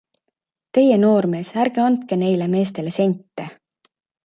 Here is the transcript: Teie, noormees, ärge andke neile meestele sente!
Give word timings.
Teie, 0.77 0.97
noormees, 1.03 1.51
ärge 1.65 1.85
andke 1.89 2.19
neile 2.23 2.49
meestele 2.55 2.97
sente! 2.99 3.49